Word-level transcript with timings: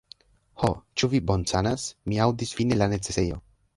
Ho, 0.61 0.69
ĉu 1.01 1.09
vi 1.11 1.21
bonsanas? 1.31 1.85
Mi 2.09 2.19
aŭdis 2.29 2.55
vin 2.61 2.77
en 2.77 2.81
la 2.85 2.89
necesejo! 2.99 3.39